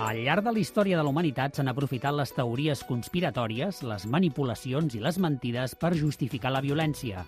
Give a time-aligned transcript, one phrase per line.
[0.00, 4.94] Al llarg de la història de la humanitat s'han aprofitat les teories conspiratòries, les manipulacions
[4.96, 7.26] i les mentides per justificar la violència.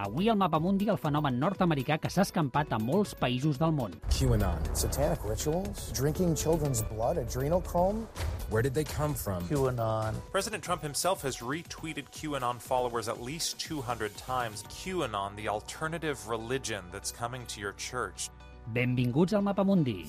[0.00, 3.92] Avui al Mapamundi el fenomen nord-americà que s'ha escampat a molts països del món.
[4.08, 4.64] QAnon.
[4.72, 5.90] Satanic rituals?
[5.92, 7.20] Drinking children's blood?
[7.20, 8.06] Adrenochrome?
[8.48, 9.44] Where did they come from?
[9.44, 10.16] QAnon.
[10.32, 14.64] President Trump himself has retweeted QAnon followers at least 200 times.
[14.70, 18.30] QAnon, the alternative religion that's coming to your church.
[18.72, 20.08] Benvinguts al Mapamundi.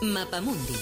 [0.00, 0.78] Mapamundi,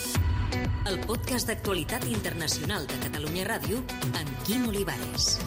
[0.86, 3.80] el podcast d'actualitat internacional de Catalunya Ràdio
[4.14, 5.40] amb Quim Olivares.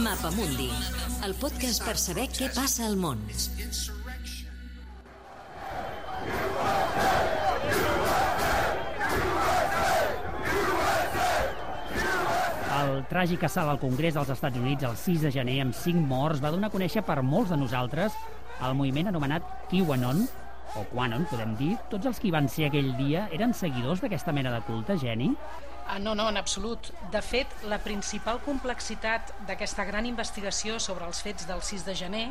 [0.00, 0.70] Mapamundi,
[1.28, 3.20] el podcast per saber què passa al món.
[12.76, 16.40] El tràgic assalt al Congrés dels Estats Units el 6 de gener amb 5 morts
[16.40, 18.16] va donar a conèixer per molts de nosaltres
[18.64, 20.26] el moviment anomenat QAnon,
[20.76, 21.74] o Quanon, podem dir.
[21.92, 25.30] Tots els que hi van ser aquell dia eren seguidors d'aquesta mena de culte, Geni?
[25.86, 26.90] Ah, no, no, en absolut.
[27.12, 32.26] De fet, la principal complexitat d'aquesta gran investigació sobre els fets del 6 de gener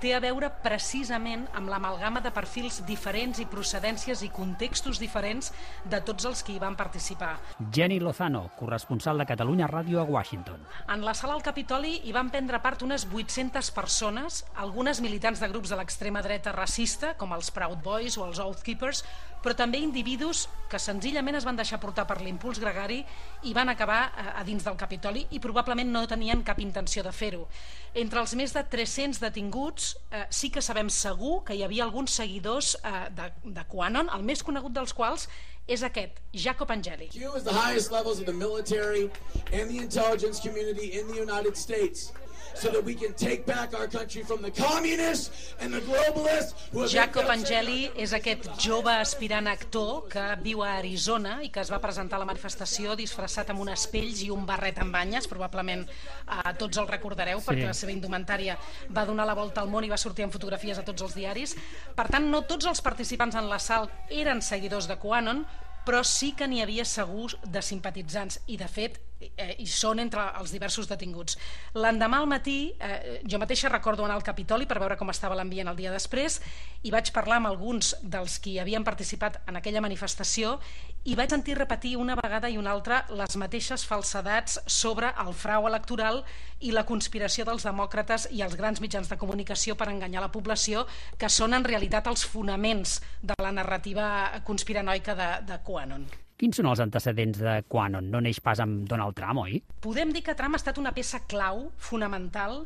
[0.00, 5.50] té a veure precisament amb l'amalgama de perfils diferents i procedències i contextos diferents
[5.84, 7.34] de tots els que hi van participar.
[7.74, 10.62] Jenny Lozano, corresponsal de Catalunya Ràdio a Washington.
[10.88, 15.50] En la sala al Capitoli hi van prendre part unes 800 persones, algunes militants de
[15.50, 19.02] grups de l'extrema dreta racista, com els Proud Boys o els Oath Keepers,
[19.42, 22.98] però també individus que senzillament es van deixar portar per l'impuls gregari
[23.46, 27.12] i van acabar a, a dins del Capitoli i probablement no tenien cap intenció de
[27.14, 27.46] fer-ho.
[27.94, 32.14] Entre els més de 300 detinguts eh, sí que sabem segur que hi havia alguns
[32.20, 35.28] seguidors eh, de, de Quanon, el més conegut dels quals
[35.68, 37.10] és aquest, Jacob Angeli.
[37.12, 39.10] Q is the highest levels of the military
[39.52, 42.12] and the intelligence community in the United States
[42.60, 46.80] so that we can take back our country from the communists and the globalists who
[46.82, 51.70] have Jacob Angeli és aquest jove aspirant actor que viu a Arizona i que es
[51.70, 55.86] va presentar a la manifestació disfressat amb unes pells i un barret amb banyes, probablement
[55.86, 57.46] eh, tots el recordareu Sí.
[57.52, 58.58] perquè la seva indumentària
[58.90, 61.54] va donar la volta al món i va sortir en fotografies a tots els diaris.
[61.94, 65.46] Per tant, no tots els participants en l'assalt eren seguidors de QAnon,
[65.86, 70.24] però sí que n'hi havia segur de simpatitzants i de fet eh, hi són entre
[70.40, 71.38] els diversos detinguts.
[71.74, 75.68] L'endemà al matí, eh, jo mateixa recordo anar al Capitoli per veure com estava l'ambient
[75.68, 76.40] el dia després
[76.82, 80.58] i vaig parlar amb alguns dels qui havien participat en aquella manifestació
[81.04, 85.66] i vaig sentir repetir una vegada i una altra les mateixes falsedats sobre el frau
[85.70, 86.22] electoral
[86.60, 90.86] i la conspiració dels demòcrates i els grans mitjans de comunicació per enganyar la població,
[91.18, 94.08] que són en realitat els fonaments de la narrativa
[94.44, 96.08] conspiranoica de, de QAnon.
[96.38, 98.10] Quins són els antecedents de Quanon?
[98.12, 99.56] No neix pas amb Donald Trump, oi?
[99.82, 102.60] Podem dir que Trump ha estat una peça clau, fonamental,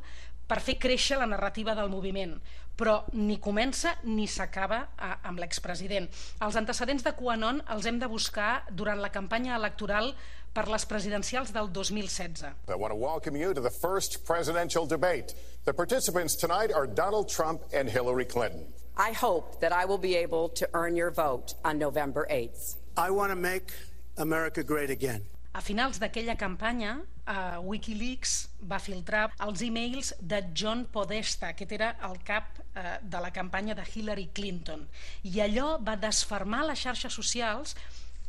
[0.49, 2.34] per fer créixer la narrativa del moviment,
[2.77, 6.10] però ni comença ni s'acaba a- amb l'expresident.
[6.44, 10.12] Els antecedents de QAnon els hem de buscar durant la campanya electoral
[10.53, 12.44] per les presidencials del 2016.
[12.69, 15.33] I want to welcome you to the first presidential debate.
[15.65, 18.66] The participants tonight are Donald Trump and Hillary Clinton.
[18.99, 22.77] I hope that I will be able to earn your vote on November 8th.
[22.97, 23.72] I want to make
[24.19, 25.25] America great again.
[25.53, 26.98] A finals d'aquella campanya,
[27.28, 33.20] eh, Wikileaks va filtrar els e-mails de John Podesta, que era el cap eh, de
[33.20, 34.86] la campanya de Hillary Clinton.
[35.25, 37.76] I allò va desfermar les xarxes socials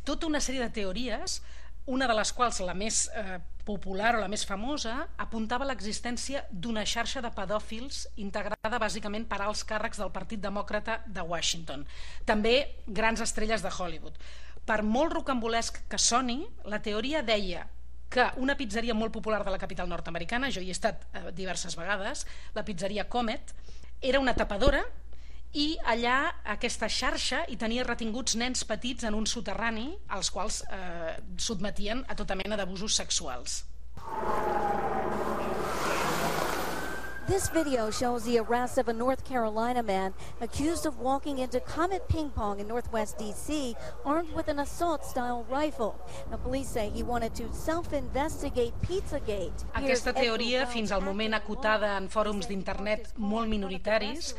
[0.04, 1.42] tota una sèrie de teories,
[1.86, 6.84] una de les quals, la més eh, popular o la més famosa, apuntava l'existència d'una
[6.88, 11.84] xarxa de pedòfils integrada bàsicament per alts càrrecs del Partit Demòcrata de Washington.
[12.28, 12.56] També
[12.88, 14.20] grans estrelles de Hollywood.
[14.64, 16.42] Per molt rocambolesc que soni,
[16.72, 17.66] la teoria deia
[18.14, 21.76] que una pizzeria molt popular de la capital nord-americana, jo hi he estat eh, diverses
[21.76, 23.56] vegades, la pizzeria Comet,
[24.02, 24.84] era una tapadora
[25.54, 26.18] i allà
[26.56, 32.18] aquesta xarxa hi tenia retinguts nens petits en un soterrani als quals eh, sotmetien a
[32.18, 33.64] tota mena d'abusos sexuals.
[37.26, 42.08] This video shows the arrest of a North Carolina man accused of walking into Comet
[42.10, 43.76] Ping Pong in Northwest D.C.
[44.04, 45.96] armed with an assault style rifle.
[46.30, 49.64] Now, police say he wanted to self investigate Pizzagate.
[49.74, 54.34] Aquesta teoria, fins al moment acotada en fòrums d'internet molt minoritaris,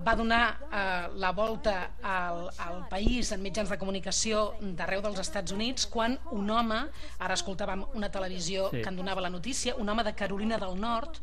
[0.00, 5.52] va donar eh, la volta al, al país en mitjans de comunicació d'arreu dels Estats
[5.52, 6.86] Units quan un home,
[7.20, 8.80] ara escoltàvem una televisió Sí.
[8.80, 11.20] que en donava la notícia, un home de Carolina del Nord,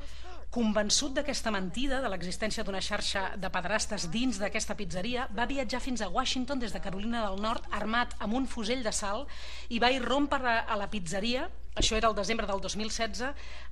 [0.54, 6.02] convençut d'aquesta mentida, de l'existència d'una xarxa de pedrastes dins d'aquesta pizzeria, va viatjar fins
[6.02, 9.28] a Washington des de Carolina del Nord armat amb un fusell de sal
[9.70, 13.28] i va irrompre a la pizzeria Això era el desembre del 2016,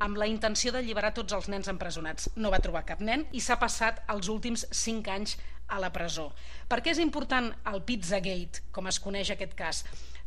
[0.06, 2.28] amb la intenció d'alliberar tots els nens empresonats.
[2.38, 5.34] No va trobar cap nen i s'ha passat els últims 5 anys
[5.74, 6.28] a la presó.
[6.70, 9.86] Per què és important el Pizzagate, com es coneix aquest cas?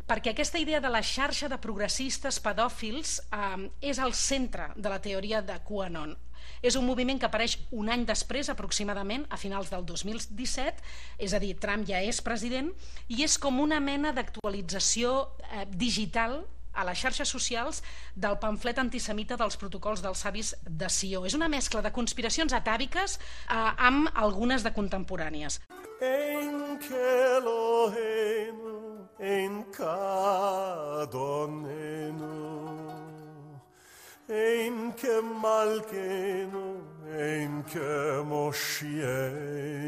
[0.08, 5.02] perquè aquesta idea de la xarxa de progressistes pedòfils eh, és al centre de la
[5.04, 6.14] teoria de QAnon.
[6.62, 10.84] És un moviment que apareix un any després, aproximadament, a finals del 2017,
[11.18, 12.70] és a dir, Trump ja és president,
[13.08, 15.16] i és com una mena d'actualització
[15.50, 16.42] eh, digital
[16.78, 17.82] a les xarxes socials
[18.14, 21.24] del pamflet antisemita dels protocols dels savis de Sió.
[21.26, 23.58] És una mescla de conspiracions atàviques eh,
[23.88, 25.60] amb algunes de contemporànies.
[25.98, 26.58] En
[29.18, 29.88] en ein che
[35.40, 36.76] malcheno,
[37.16, 39.78] ein che moscieno.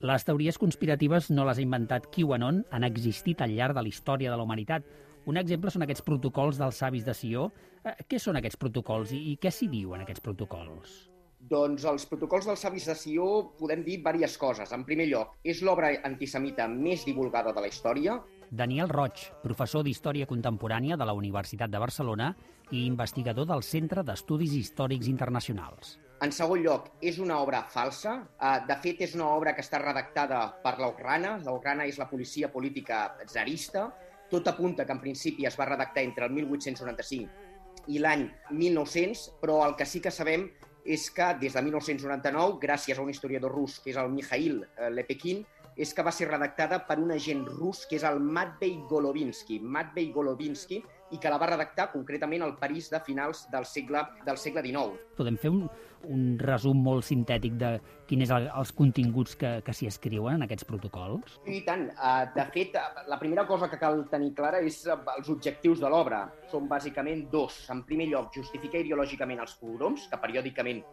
[0.00, 4.30] Les teories conspiratives no les ha inventat QAnon, han existit al llarg de la història
[4.30, 4.82] de la humanitat.
[5.28, 7.52] Un exemple són aquests protocols dels savis de Sió.
[7.84, 11.10] Eh, què són aquests protocols i, i què s'hi diu en aquests protocols?
[11.50, 14.72] Doncs els protocols dels savis de Sió podem dir diverses coses.
[14.72, 18.16] En primer lloc, és l'obra antisemita més divulgada de la història.
[18.50, 22.32] Daniel Roig, professor d'Història Contemporània de la Universitat de Barcelona
[22.74, 25.98] i investigador del Centre d'Estudis Històrics Internacionals.
[26.20, 28.16] En segon lloc, és una obra falsa.
[28.34, 31.36] Eh, de fet, és una obra que està redactada per l'Ucrana.
[31.46, 33.86] L'Ucrana és la policia política zarista.
[34.30, 39.62] Tot apunta que en principi es va redactar entre el 1895 i l'any 1900, però
[39.66, 40.48] el que sí que sabem
[40.84, 44.90] és que des de 1999, gràcies a un historiador rus que és el Mikhail eh,
[44.90, 45.44] Lepekin,
[45.76, 49.60] és que va ser redactada per un agent rus que és el Matvei Golovinsky.
[49.60, 50.80] Matvei Golovinsky,
[51.10, 54.98] i que la va redactar concretament al París de finals del segle, del segle XIX.
[55.18, 55.64] Podem fer un,
[56.08, 57.72] un resum molt sintètic de
[58.08, 61.40] quins són els continguts que, que s'hi escriuen en aquests protocols?
[61.50, 61.88] I tant.
[61.90, 62.78] Eh, de fet,
[63.10, 66.24] la primera cosa que cal tenir clara és eh, els objectius de l'obra.
[66.52, 67.62] Són bàsicament dos.
[67.74, 70.84] En primer lloc, justificar ideològicament els pogroms, que periòdicament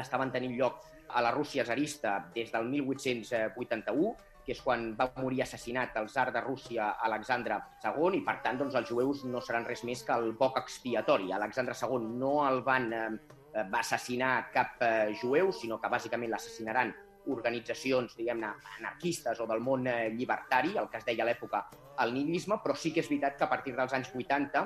[0.00, 0.80] estaven tenint lloc
[1.12, 6.32] a la Rússia zarista des del 1881, que és quan va morir assassinat el zar
[6.34, 10.16] de Rússia Alexandre II, i per tant doncs, els jueus no seran res més que
[10.16, 11.30] el boc expiatori.
[11.32, 13.06] Alexandre II no el van eh,
[13.62, 16.92] va assassinar cap eh, jueu, sinó que bàsicament l'assassinaran
[17.30, 18.50] organitzacions, diguem-ne,
[18.80, 21.62] anarquistes o del món eh, llibertari, el que es deia a l'època
[22.02, 24.64] el nihilisme, però sí que és veritat que a partir dels anys 80,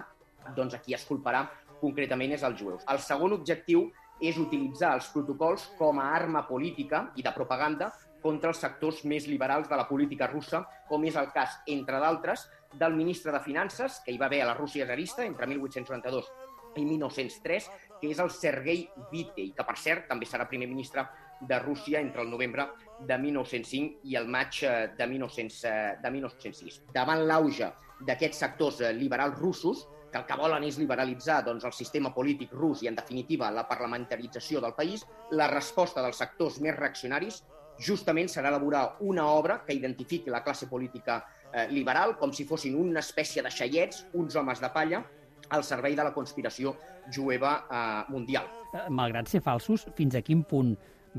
[0.56, 1.44] doncs aquí es culparà
[1.80, 2.84] concretament és els jueus.
[2.92, 3.90] El segon objectiu
[4.20, 7.90] és utilitzar els protocols com a arma política i de propaganda
[8.22, 12.48] contra els sectors més liberals de la política russa, com és el cas, entre d'altres,
[12.74, 16.32] del ministre de Finances, que hi va haver a la Rússia zarista entre 1892
[16.76, 17.68] i 1903,
[18.00, 18.82] que és el Sergei
[19.12, 21.06] Vitei, que, per cert, també serà primer ministre
[21.40, 22.66] de Rússia entre el novembre
[23.00, 26.80] de 1905 i el maig eh, de, 1900, eh, de 1906.
[26.94, 27.68] Davant l'auge
[28.08, 29.86] d'aquests sectors eh, liberals russos,
[30.16, 33.66] que el que volen és liberalitzar doncs, el sistema polític rus i, en definitiva, la
[33.68, 37.42] parlamentarització del país, la resposta dels sectors més reaccionaris
[37.86, 41.18] justament serà elaborar una obra que identifiqui la classe política
[41.52, 45.02] eh, liberal com si fossin una espècie de xaiets, uns homes de palla,
[45.50, 46.72] al servei de la conspiració
[47.12, 48.48] jueva eh, mundial.
[48.72, 50.72] Eh, malgrat ser falsos, fins a quin punt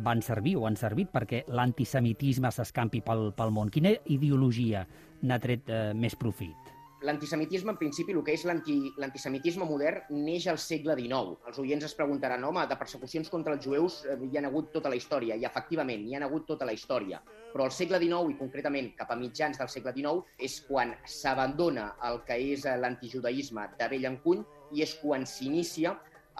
[0.08, 3.70] van servir o han servit perquè l'antisemitisme s'escampi pel, pel món?
[3.74, 4.88] Quina ideologia
[5.22, 6.67] n'ha tret eh, més profit?
[7.06, 11.36] L'antisemitisme, en principi, el que és l'antisemitisme modern, neix al segle XIX.
[11.46, 14.90] Els oients es preguntaran, home, de persecucions contra els jueus eh, hi ha hagut tota
[14.90, 17.20] la història, i efectivament, hi ha hagut tota la història.
[17.52, 21.92] Però al segle XIX, i concretament cap a mitjans del segle XIX, és quan s'abandona
[22.10, 24.42] el que és eh, l'antijudaïsme de vell en cuny
[24.74, 25.94] i és quan s'inicia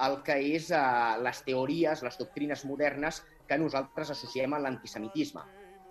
[0.08, 0.82] el que és eh,
[1.22, 5.46] les teories, les doctrines modernes que nosaltres associem a l'antisemitisme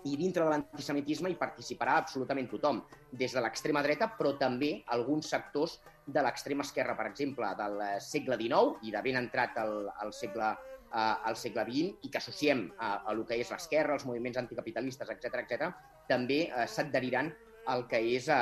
[0.07, 5.29] i dintre de l'antisemitisme hi participarà absolutament tothom, des de l'extrema dreta, però també alguns
[5.33, 10.13] sectors de l'extrema esquerra, per exemple, del segle XIX i de ben entrat al, al
[10.15, 10.55] segle
[10.93, 14.39] eh, al segle XX i que associem a, a el que és l'esquerra, els moviments
[14.39, 15.71] anticapitalistes, etc etc,
[16.09, 17.33] també eh, s'adheriran
[17.67, 18.37] al que és eh,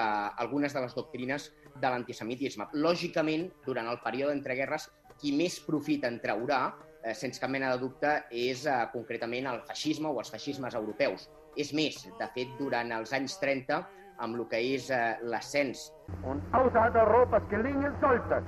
[0.45, 2.69] algunes de les doctrines de l'antisemitisme.
[2.77, 6.62] Lògicament, durant el període entre guerres, qui més profit en traurà,
[7.01, 11.29] eh, sense cap mena de dubte, és eh, concretament el feixisme o els feixismes europeus.
[11.55, 13.79] És més, de fet, durant els anys 30,
[14.24, 15.89] amb el que és eh, l'ascens.
[16.24, 18.41] Und außerhalb Europas gelingen sollte,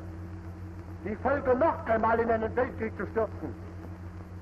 [1.05, 3.55] die Völker noch einmal in einen Weltkrieg zu stürzen,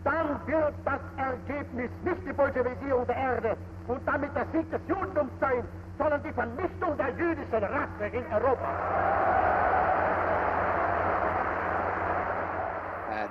[0.03, 3.57] dann wird das Ergebnis nicht die Bolschewisierung der Erde
[3.88, 5.63] und damit der Sieg des Judentums sein,
[5.98, 8.69] sondern die Vernichtung der jüdischen Rasse in Europa.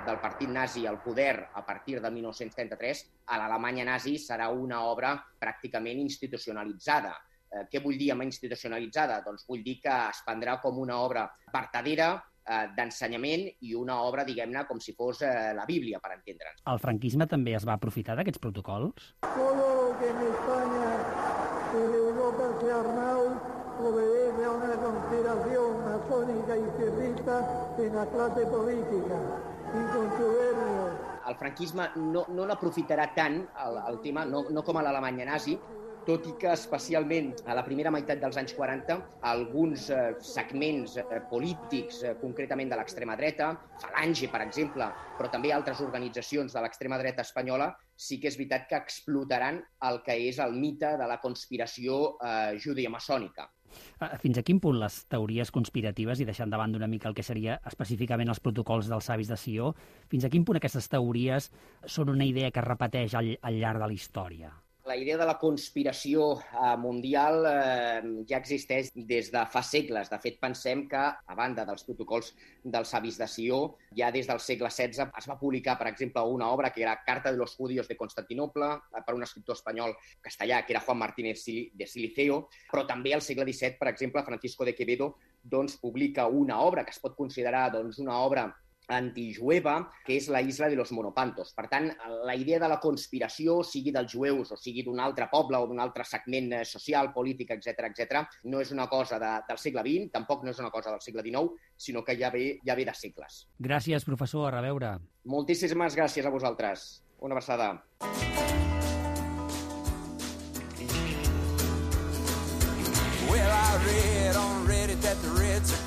[0.05, 5.15] Del partit nazi al poder a partir de 1933, a l'Alemanya nazi serà una obra
[5.39, 7.15] pràcticament institucionalitzada.
[7.49, 9.21] Eh, què vull dir amb institucionalitzada?
[9.25, 12.13] Doncs vull dir que es prendrà com una obra vertadera,
[12.45, 16.63] eh, d'ensenyament i una obra, diguem-ne, com si fos eh, la Bíblia, per entendre'ns.
[16.71, 19.11] El franquisme també es va aprofitar d'aquests protocols?
[19.25, 20.87] Todo lo que en España
[21.73, 28.05] y en Europa se ha armado obedece a una conspiración masónica y izquierdista en la
[28.05, 29.17] clase política
[29.73, 34.77] y con soberbios el franquisme no, no n'aprofitarà tant el, el tema, no, no com
[34.77, 35.55] a l'Alemanya nazi,
[36.05, 41.05] tot i que especialment a la primera meitat dels anys 40 alguns eh, segments eh,
[41.31, 43.49] polítics, eh, concretament de l'extrema dreta,
[43.81, 48.69] Falange, per exemple, però també altres organitzacions de l'extrema dreta espanyola, sí que és veritat
[48.69, 53.49] que explotaran el que és el mite de la conspiració eh, judio-maçònica.
[53.99, 57.15] Ah, fins a quin punt les teories conspiratives, i deixant de banda una mica el
[57.15, 59.73] que seria específicament els protocols dels savis de Sió,
[60.11, 61.51] fins a quin punt aquestes teories
[61.85, 64.53] són una idea que es repeteix al, al llarg de la història?
[64.85, 70.11] La idea de la conspiració eh, mundial eh, ja existeix des de fa segles.
[70.11, 72.29] De fet, pensem que, a banda dels protocols
[72.61, 73.57] dels savis de Sió,
[73.97, 77.31] ja des del segle XVI es va publicar, per exemple, una obra que era Carta
[77.31, 81.41] de los judíos de Constantinople, eh, per un escriptor espanyol castellà, que era Juan Martínez
[81.73, 86.61] de Siliceo, però també al segle XVII, per exemple, Francisco de Quevedo doncs, publica una
[86.61, 88.45] obra que es pot considerar doncs, una obra
[88.91, 91.53] antijueva, que és la isla de los Monopantos.
[91.57, 91.89] Per tant,
[92.25, 95.81] la idea de la conspiració, sigui dels jueus o sigui d'un altre poble o d'un
[95.83, 100.11] altre segment eh, social, polític, etc etc, no és una cosa de, del segle XX,
[100.13, 102.95] tampoc no és una cosa del segle XIX, sinó que ja ve, ja ve de
[102.95, 103.45] segles.
[103.59, 104.45] Gràcies, professor.
[104.45, 104.97] A reveure.
[105.25, 106.89] Moltíssimes gràcies a vosaltres.
[107.19, 107.71] Una abraçada.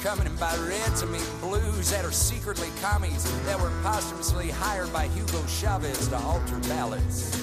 [0.08, 5.06] Coming, by Reds I mean blues that are secretly commies that were posthumously hired by
[5.08, 7.36] Hugo Chavez to alter ballots.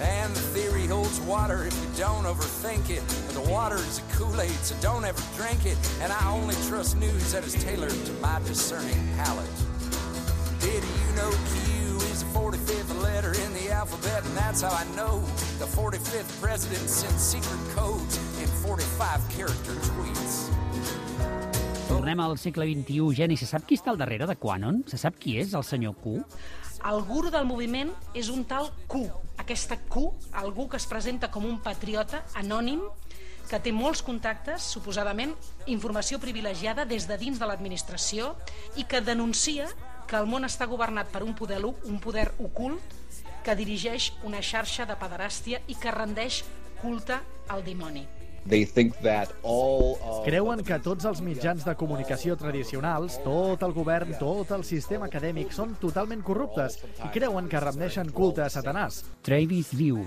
[0.00, 3.02] And the theory holds water if you don't overthink it.
[3.26, 5.76] But the water is a Kool-Aid, so don't ever drink it.
[6.00, 9.44] And I only trust news that is tailored to my discerning palate.
[10.60, 14.24] Did you know Q is the 45th letter in the alphabet?
[14.24, 15.20] And that's how I know
[15.58, 20.45] the 45th president sent secret codes in 45-character tweets.
[22.06, 23.14] Tornem al segle XXI.
[23.18, 24.76] Geni, se sap qui està al darrere de Quanon?
[24.86, 26.12] Se sap qui és el senyor Q?
[26.86, 29.00] El guru del moviment és un tal Q.
[29.42, 30.04] Aquesta Q,
[30.38, 32.84] algú que es presenta com un patriota anònim
[33.50, 35.34] que té molts contactes, suposadament
[35.66, 38.36] informació privilegiada des de dins de l'administració
[38.78, 39.66] i que denuncia
[40.06, 42.94] que el món està governat per un poder, un poder ocult
[43.42, 46.44] que dirigeix una xarxa de pederàstia i que rendeix
[46.78, 47.18] culte
[47.50, 48.06] al dimoni.
[48.48, 50.20] They think that all of...
[50.26, 55.50] Creuen que tots els mitjans de comunicació tradicionals, tot el govern, tot el sistema acadèmic
[55.56, 59.02] són totalment corruptes i creuen que rendeixen culte a Satanàs.
[59.26, 60.04] Travis Liu,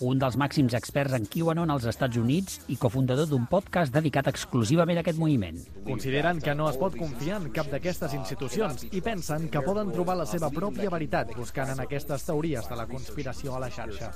[0.00, 5.00] un dels màxims experts en QAnon als Estats Units i cofundador d'un podcast dedicat exclusivament
[5.00, 5.58] a aquest moviment.
[5.86, 10.18] Consideren que no es pot confiar en cap d'aquestes institucions i pensen que poden trobar
[10.20, 14.12] la seva pròpia veritat buscant en aquestes teories de la conspiració a la xarxa.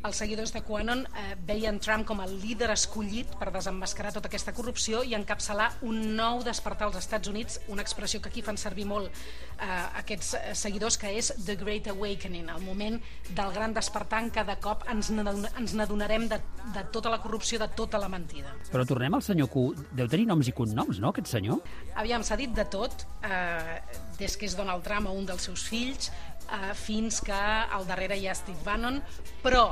[0.00, 4.54] Els seguidors de QAnon eh, veien Trump com el líder escollit per desenmascarar tota aquesta
[4.56, 8.86] corrupció i encapçalar un nou despertar als Estats Units, una expressió que aquí fan servir
[8.88, 9.66] molt eh,
[10.00, 12.96] aquests seguidors, que és The Great Awakening, el moment
[13.28, 16.40] del gran despertar en cada cop ens n'adonarem de,
[16.72, 18.56] de tota la corrupció, de tota la mentida.
[18.72, 19.66] Però tornem al senyor Q.
[20.00, 21.60] Deu tenir noms i cognoms, no, aquest senyor?
[22.00, 23.80] Aviam, s'ha dit de tot, eh,
[24.16, 26.08] des que és Donald Trump o un dels seus fills,
[26.50, 29.00] eh, fins que al darrere hi ha Steve Bannon,
[29.44, 29.70] però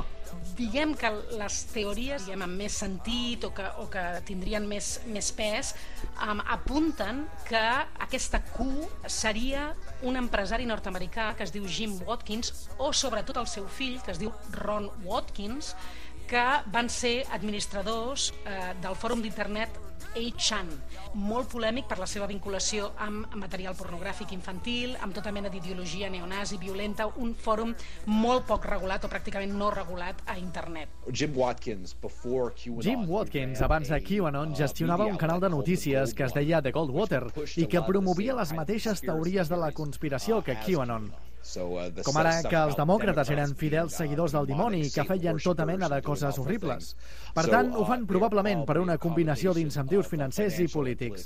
[0.57, 1.09] diguem que
[1.39, 5.73] les teories diguem, amb més sentit o que, o que tindrien més, més pes
[6.21, 7.63] um, apunten que
[8.05, 8.67] aquesta Q
[9.09, 9.69] seria
[10.05, 14.21] un empresari nord-americà que es diu Jim Watkins o sobretot el seu fill que es
[14.21, 15.73] diu Ron Watkins
[16.29, 19.79] que van ser administradors eh, del fòrum d'internet
[20.15, 20.69] 8chan,
[21.13, 26.59] molt polèmic per la seva vinculació amb material pornogràfic infantil, amb tota mena d'ideologia neonazi
[26.61, 27.73] violenta, un fòrum
[28.09, 30.89] molt poc regulat o pràcticament no regulat a internet.
[31.11, 36.27] Jim Watkins, before QAnon, Jim Watkins, abans de QAnon, gestionava un canal de notícies que
[36.27, 37.25] es deia The Goldwater
[37.55, 41.11] i que promovia les mateixes teories de la conspiració que QAnon.
[41.39, 45.65] Uh, Com ara que els demòcrates eren fidels seguidors del dimoni i que feien tota
[45.65, 46.91] mena de coses horribles.
[47.33, 51.25] Per tant, ho fan uh, probablement per una combinació d'incentius financers i polítics.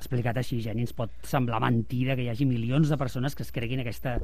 [0.00, 3.52] Explicat així, Geni, ens pot semblar mentida que hi hagi milions de persones que es
[3.52, 4.14] creguin aquesta,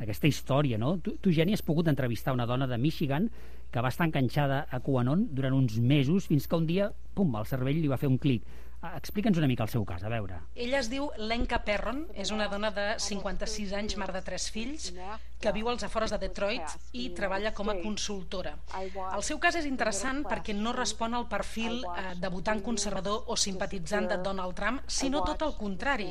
[0.00, 0.94] aquesta història, no?
[1.04, 3.28] Tu, tu, Geni, has pogut entrevistar una dona de Michigan
[3.70, 7.44] que va estar enganxada a QAnon durant uns mesos fins que un dia, pum, el
[7.50, 8.48] cervell li va fer un clic
[8.96, 10.40] Explica'ns una mica el seu cas, a veure.
[10.54, 14.92] Ella es diu Lenka Perron, és una dona de 56 anys, mare de tres fills,
[15.40, 18.54] que viu als afores de Detroit i treballa com a consultora.
[18.80, 23.36] El seu cas és interessant perquè no respon al perfil eh, de votant conservador o
[23.36, 26.08] simpatitzant de Donald Trump, sinó tot el contrari.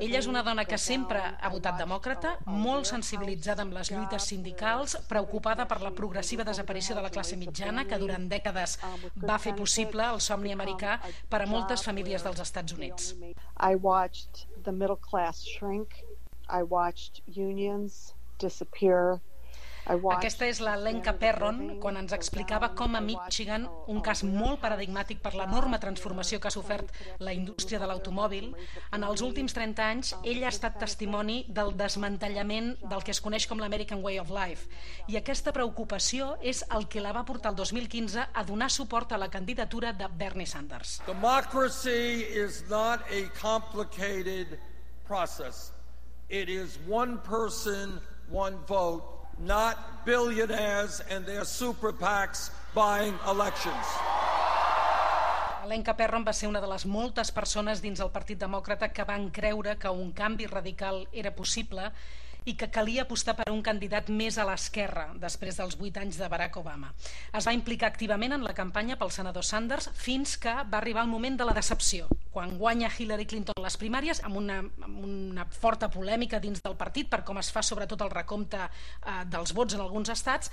[0.00, 4.98] Ella és una dona que sempre ha votat demòcrata, molt sensibilitzada amb les lluites sindicals,
[5.08, 8.78] preocupada per la progressiva desaparició de la classe mitjana, que durant dècades
[9.16, 10.98] va fer possible el somni americà
[11.30, 13.14] per a moltes famílies dels Estats Units.
[13.56, 16.04] I watched the middle class shrink.
[16.48, 19.20] I watched unions disappear.
[19.86, 25.20] Aquesta és la Lenka Perron quan ens explicava com a Michigan, un cas molt paradigmàtic
[25.22, 26.90] per l'enorme transformació que ha sofert
[27.22, 28.48] la indústria de l'automòbil,
[28.96, 33.46] en els últims 30 anys ella ha estat testimoni del desmantellament del que es coneix
[33.46, 34.66] com l'American Way of Life.
[35.06, 39.22] I aquesta preocupació és el que la va portar el 2015 a donar suport a
[39.22, 41.00] la candidatura de Bernie Sanders.
[41.06, 44.58] Democracy is not a complicated
[45.06, 45.70] process.
[46.28, 53.86] It is one person, one vote, not billionaires and their super PACs buying elections.
[55.66, 59.30] Alenka Perron va ser una de les moltes persones dins el Partit Demòcrata que van
[59.34, 61.90] creure que un canvi radical era possible
[62.46, 66.28] i que calia apostar per un candidat més a l'esquerra després dels vuit anys de
[66.30, 66.92] Barack Obama.
[67.34, 71.10] Es va implicar activament en la campanya pel senador Sanders fins que va arribar el
[71.10, 75.90] moment de la decepció, quan guanya Hillary Clinton les primàries amb una, amb una forta
[75.90, 79.82] polèmica dins del partit per com es fa sobretot el recompte eh, dels vots en
[79.82, 80.52] alguns estats,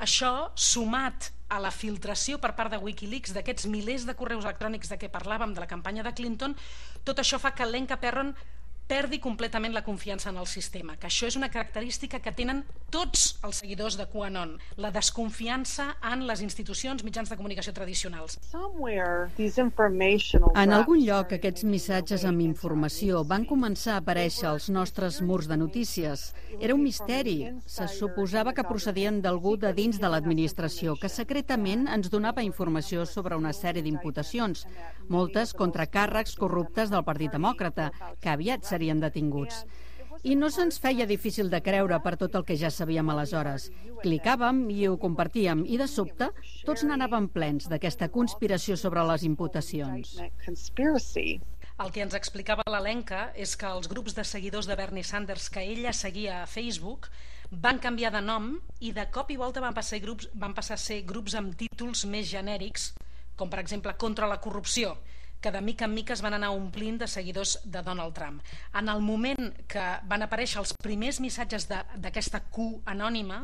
[0.00, 4.98] això, sumat a la filtració per part de Wikileaks d'aquests milers de correus electrònics de
[4.98, 6.56] què parlàvem de la campanya de Clinton,
[7.04, 8.32] tot això fa que Lenka Perron
[8.86, 12.62] perdi completament la confiança en el sistema, que això és una característica que tenen
[12.92, 18.38] tots els seguidors de QAnon, la desconfiança en les institucions, mitjans de comunicació tradicionals.
[20.54, 25.58] En algun lloc, aquests missatges amb informació van començar a aparèixer als nostres murs de
[25.58, 26.28] notícies.
[26.60, 27.38] Era un misteri.
[27.66, 33.36] Se suposava que procedien d'algú de dins de l'administració, que secretament ens donava informació sobre
[33.40, 34.66] una sèrie d'imputacions,
[35.08, 39.64] moltes contra càrrecs corruptes del Partit Demòcrata, que aviat serien detinguts.
[40.24, 43.66] I no se'ns feia difícil de creure per tot el que ja sabíem aleshores.
[44.02, 46.30] Clicàvem i ho compartíem i de sobte
[46.68, 50.14] tots n'anàvem plens d'aquesta conspiració sobre les imputacions.
[51.74, 55.64] El que ens explicava l'Alenca és que els grups de seguidors de Bernie Sanders que
[55.74, 57.08] ella seguia a Facebook
[57.50, 60.84] van canviar de nom i de cop i volta van passar, grups, van passar a
[60.84, 62.92] ser grups amb títols més genèrics,
[63.34, 64.94] com per exemple contra la corrupció,
[65.44, 68.40] que de mica en mica es van anar omplint de seguidors de Donald Trump.
[68.72, 73.42] En el moment que van aparèixer els primers missatges d'aquesta Q anònima,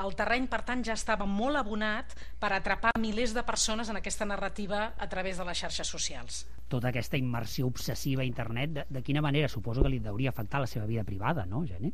[0.00, 4.24] el terreny, per tant, ja estava molt abonat per atrapar milers de persones en aquesta
[4.24, 6.46] narrativa a través de les xarxes socials.
[6.72, 10.64] Tota aquesta immersió obsessiva a internet, de, de quina manera suposo que li hauria afectar
[10.64, 11.92] la seva vida privada, no, Gene?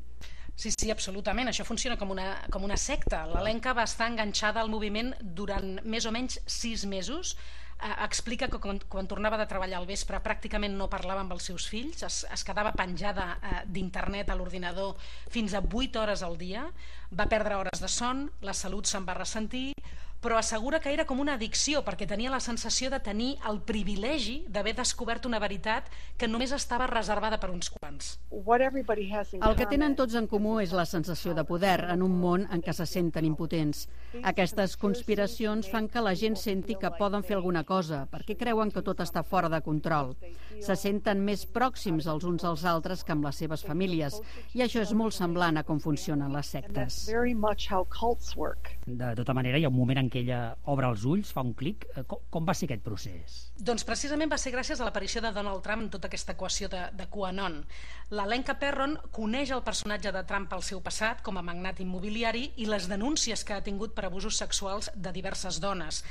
[0.55, 1.51] Sí, sí, absolutament.
[1.51, 3.27] Això funciona com una, com una secta.
[3.31, 7.35] L'Alenca va estar enganxada al moviment durant més o menys sis mesos
[7.79, 11.69] explica que quan, quan tornava de treballar al vespre pràcticament no parlava amb els seus
[11.71, 14.97] fills, es, es quedava penjada eh, d'internet a l'ordinador
[15.31, 16.67] fins a 8 hores al dia,
[17.15, 19.71] va perdre hores de son, la salut se'n va ressentir,
[20.21, 24.41] però assegura que era com una addicció perquè tenia la sensació de tenir el privilegi
[24.51, 25.87] d'haver descobert una veritat
[26.19, 28.19] que només estava reservada per uns quants.
[28.31, 32.63] El que tenen tots en comú és la sensació de poder en un món en
[32.63, 33.87] què se senten impotents.
[34.27, 38.83] Aquestes conspiracions fan que la gent senti que poden fer alguna cosa perquè creuen que
[38.83, 40.17] tot està fora de control.
[40.59, 44.19] Se senten més pròxims els uns als altres que amb les seves famílies
[44.59, 47.05] i això és molt semblant a com funcionen les sectes.
[48.87, 50.41] De tota manera, hi ha un moment en en què ella
[50.73, 51.85] obre els ulls, fa un clic.
[51.95, 53.37] Eh, com, com va ser aquest procés?
[53.61, 56.87] Doncs precisament va ser gràcies a l'aparició de Donald Trump en tota aquesta equació de,
[56.97, 57.61] de QAnon.
[58.17, 62.49] La Lenka Perron coneix el personatge de Trump pel seu passat com a magnat immobiliari
[62.57, 66.03] i les denúncies que ha tingut per abusos sexuals de diverses dones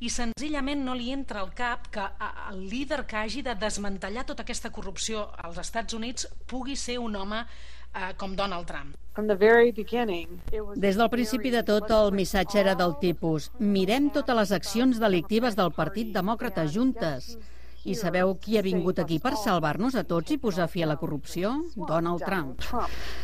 [0.00, 2.04] i senzillament no li entra al cap que
[2.50, 7.14] el líder que hagi de desmantellar tota aquesta corrupció als Estats Units pugui ser un
[7.16, 7.40] home
[7.94, 8.94] eh, com Donald Trump.
[10.74, 15.54] Des del principi de tot, el missatge era del tipus mirem totes les accions delictives
[15.54, 17.36] del Partit Demòcrata juntes.
[17.84, 20.96] I sabeu qui ha vingut aquí per salvar-nos a tots i posar fi a la
[20.96, 21.50] corrupció?
[21.76, 22.62] Donald Trump.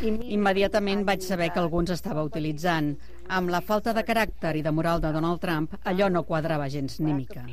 [0.03, 2.91] Immediatament vaig saber que algú ens estava utilitzant.
[3.31, 6.99] Amb la falta de caràcter i de moral de Donald Trump, allò no quadrava gens
[7.01, 7.47] ni mica.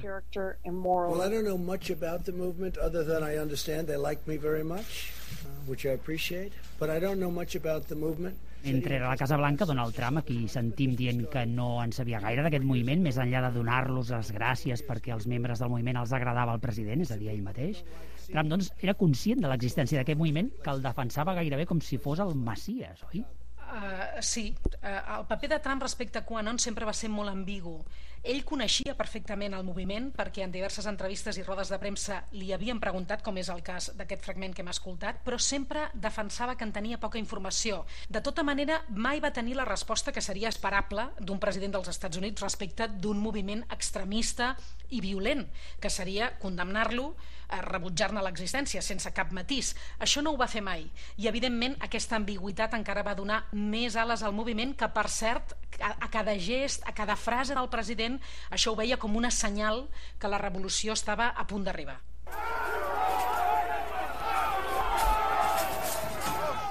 [1.08, 4.38] Well, I don't know much about the movement other than I understand they like me
[4.38, 5.14] very much,
[5.46, 8.36] uh, which I appreciate, but I don't know much about the movement.
[8.68, 12.66] Entre la Casa Blanca, Donald Trump, aquí sentim dient que no en sabia gaire d'aquest
[12.68, 16.64] moviment, més enllà de donar-los les gràcies perquè als membres del moviment els agradava el
[16.64, 17.80] president, és a dir, ell mateix.
[18.28, 22.20] Trump, doncs, era conscient de l'existència d'aquest moviment que el defensava gairebé com si fos
[22.24, 23.24] el Macias, oi?
[23.68, 27.82] Uh, sí, uh, el paper de Trump respecte a QAnon sempre va ser molt ambigu.
[28.28, 32.80] Ell coneixia perfectament el moviment perquè en diverses entrevistes i rodes de premsa li havien
[32.80, 36.74] preguntat, com és el cas d'aquest fragment que hem escoltat, però sempre defensava que en
[36.76, 37.84] tenia poca informació.
[38.10, 42.18] De tota manera, mai va tenir la resposta que seria esperable d'un president dels Estats
[42.18, 44.56] Units respecte d'un moviment extremista
[44.90, 45.46] i violent,
[45.80, 47.14] que seria condemnar-lo,
[47.48, 49.74] a rebutjar-ne l'existència sense cap matís.
[50.04, 50.84] Això no ho va fer mai
[51.18, 56.10] i evidentment aquesta ambigüitat encara va donar més ales al moviment que per cert a
[56.14, 58.20] cada gest, a cada frase del president
[58.54, 59.88] això ho veia com una senyal
[60.20, 61.98] que la revolució estava a punt d'arribar.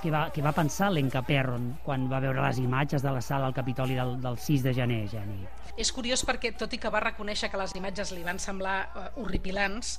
[0.06, 3.48] Què va, què va pensar l'Enca Perron quan va veure les imatges de la sala
[3.48, 5.40] al Capitoli del, del 6 de gener, Geni?
[5.76, 9.08] És curiós perquè, tot i que va reconèixer que les imatges li van semblar uh,
[9.24, 9.96] horripilants,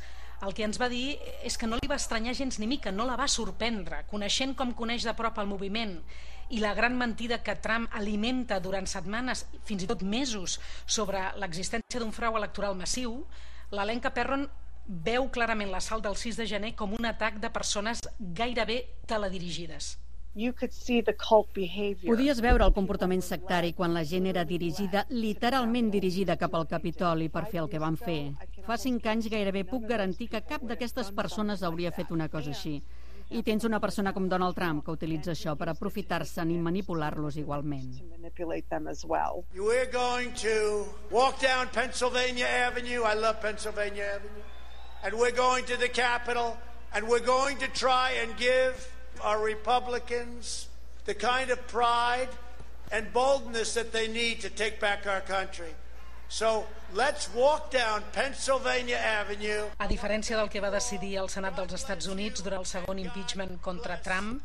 [0.47, 3.07] el que ens va dir és que no li va estranyar gens ni mica, no
[3.09, 5.97] la va sorprendre, coneixent com coneix de prop el moviment
[6.49, 11.99] i la gran mentida que Trump alimenta durant setmanes, fins i tot mesos, sobre l'existència
[11.99, 13.19] d'un frau electoral massiu,
[13.71, 14.47] l'Alenca Perron
[14.87, 19.97] veu clarament l'assalt del 6 de gener com un atac de persones gairebé teledirigides.
[22.05, 27.27] Podies veure el comportament sectari quan la gent era dirigida, literalment dirigida cap al Capitoli
[27.33, 28.19] per fer el que van fer.
[28.67, 32.75] Fa cinc anys gairebé puc garantir que cap d'aquestes persones hauria fet una cosa així.
[33.29, 37.97] I tens una persona com Donald Trump que utilitza això per aprofitar-se'n i manipular-los igualment.
[39.53, 43.03] We're going to walk down Pennsylvania Avenue.
[43.03, 44.43] I love Pennsylvania Avenue.
[45.03, 46.55] And we're going to the Capitol
[46.93, 48.87] and we're going to try and give
[49.21, 50.69] our Republicans
[51.03, 52.29] the kind of pride
[52.93, 55.75] and boldness that they need to take back our country.
[56.29, 59.69] So let's walk down Pennsylvania Avenue.
[59.79, 63.61] A diferència del que va decidir el Senat dels Estats Units durant el segon impeachment
[63.61, 64.43] contra Trump.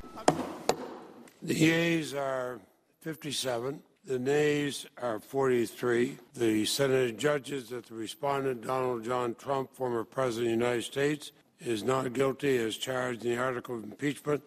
[1.42, 2.60] The yeas are
[3.00, 3.80] 57.
[4.04, 6.18] The nays are 43.
[6.34, 11.32] The Senate judges that the respondent, Donald John Trump, former President of the United States,
[11.60, 14.42] is not guilty as charged in the article of impeachment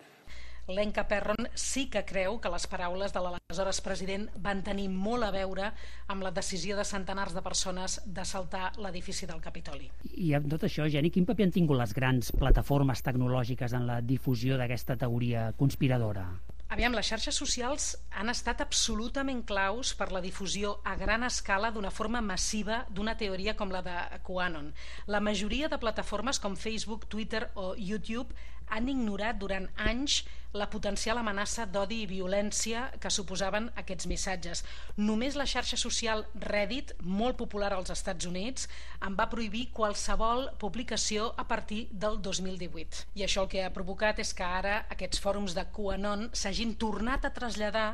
[0.67, 5.31] Lenka Perron sí que creu que les paraules de l'aleshores president van tenir molt a
[5.35, 5.69] veure
[6.09, 9.91] amb la decisió de centenars de persones d'assaltar l'edifici del Capitoli.
[10.17, 14.01] I amb tot això, Geni, quin paper han tingut les grans plataformes tecnològiques en la
[14.01, 16.27] difusió d'aquesta teoria conspiradora?
[16.73, 21.91] Aviam, les xarxes socials han estat absolutament claus per la difusió a gran escala d'una
[21.93, 23.93] forma massiva d'una teoria com la de
[24.25, 24.71] QAnon.
[25.05, 28.33] La majoria de plataformes com Facebook, Twitter o YouTube
[28.69, 30.23] han ignorat durant anys
[30.55, 34.63] la potencial amenaça d'odi i violència que suposaven aquests missatges.
[34.97, 38.69] Només la xarxa social Reddit, molt popular als Estats Units,
[39.05, 43.09] en va prohibir qualsevol publicació a partir del 2018.
[43.19, 47.27] I això el que ha provocat és que ara aquests fòrums de QAnon s'hagin tornat
[47.27, 47.89] a traslladar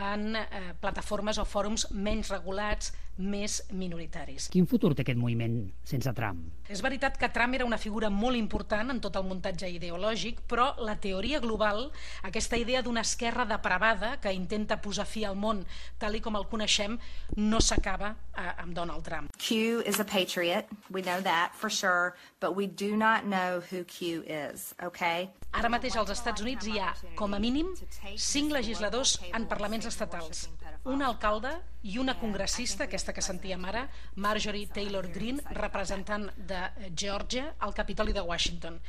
[0.00, 4.48] en eh, plataformes o fòrums menys regulats, més minoritaris.
[4.52, 6.46] Quin futur té aquest moviment sense Trump?
[6.70, 10.70] És veritat que Trump era una figura molt important en tot el muntatge ideològic, però
[10.78, 11.88] la teoria global,
[12.22, 15.64] aquesta idea d'una esquerra depravada que intenta posar fi al món
[15.98, 16.96] tal i com el coneixem,
[17.36, 19.34] no s'acaba eh, amb Donald Trump.
[19.36, 23.84] Q is a patriot, we know that for sure, but we do not know who
[23.84, 25.28] Q is, okay?
[25.50, 27.72] Ara mateix als Estats Units hi ha, com a mínim,
[28.14, 30.46] cinc legisladors en parlaments estatals,
[30.84, 36.60] un alcalde i una congressista, aquesta que sentíem ara, Marjorie Taylor Greene, representant de
[36.96, 38.80] Georgia al Capitoli de Washington.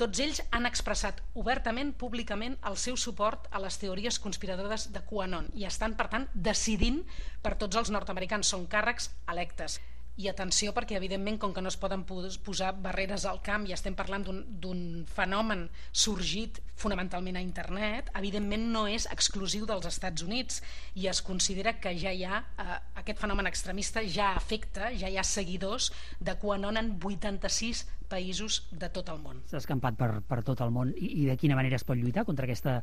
[0.00, 5.50] Tots ells han expressat obertament, públicament, el seu suport a les teories conspiradores de QAnon
[5.54, 7.02] i estan, per tant, decidint
[7.42, 8.48] per tots els nord-americans.
[8.48, 9.80] Són càrrecs electes
[10.20, 13.94] i atenció perquè evidentment com que no es poden posar barreres al camp i estem
[13.96, 20.60] parlant d'un fenomen sorgit fonamentalment a internet evidentment no és exclusiu dels Estats Units
[20.94, 25.16] i es considera que ja hi ha eh, aquest fenomen extremista ja afecta, ja hi
[25.16, 29.44] ha seguidors de QAnon en 86 països de tot el món.
[29.46, 32.26] S'ha escampat per, per tot el món I, i de quina manera es pot lluitar
[32.26, 32.80] contra aquesta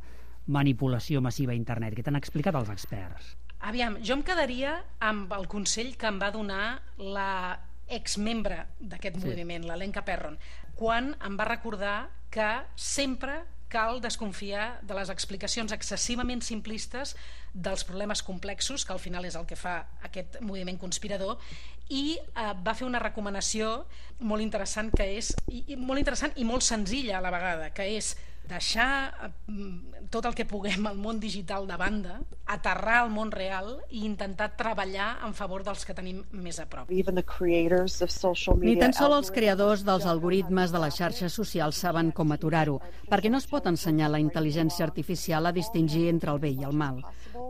[0.48, 1.94] manipulació massiva a internet?
[1.94, 3.36] Què t'han explicat els experts?
[3.60, 9.26] Aviam, jo em quedaria amb el consell que em va donar la exmembre d'aquest sí.
[9.26, 10.38] moviment, l'Elenca Perron,
[10.78, 11.96] quan em va recordar
[12.30, 17.14] que sempre cal desconfiar de les explicacions excessivament simplistes
[17.52, 21.36] dels problemes complexos, que al final és el que fa aquest moviment conspirador,
[21.88, 23.84] i eh, va fer una recomanació
[24.20, 27.86] molt interessant que és i, i molt interessant i molt senzilla a la vegada, que
[27.96, 28.14] és
[28.48, 32.18] deixar mm, tot el que puguem al món digital de banda,
[32.48, 36.88] aterrar al món real i intentar treballar en favor dels que tenim més a prop.
[36.88, 43.30] Ni tan sols els creadors dels algoritmes de les xarxes socials saben com aturar-ho, perquè
[43.30, 47.02] no es pot ensenyar la intel·ligència artificial a distingir entre el bé i el mal.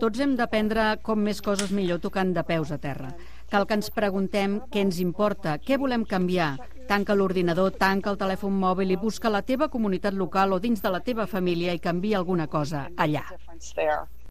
[0.02, 3.14] Tots hem d'aprendre com més coses millor tocant de peus a terra.
[3.48, 6.50] Cal que ens preguntem què ens importa, què volem canviar.
[6.90, 10.92] Tanca l'ordinador, tanca el telèfon mòbil i busca la teva comunitat local o dins de
[10.92, 13.24] la teva família i canvia alguna cosa allà.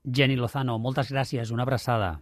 [0.08, 2.17] Jenny Lozano, moltes gràcies, una abraçada.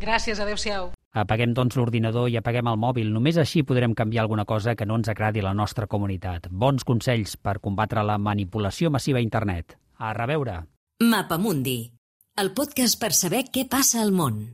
[0.00, 0.92] Gràcies, adeu-siau.
[1.16, 3.08] Apaguem, doncs, l'ordinador i apaguem el mòbil.
[3.12, 6.50] Només així podrem canviar alguna cosa que no ens agradi a la nostra comunitat.
[6.50, 9.78] Bons consells per combatre la manipulació massiva a internet.
[9.96, 10.58] A reveure.
[11.00, 11.78] Mapamundi,
[12.36, 14.44] el podcast per saber què passa al món.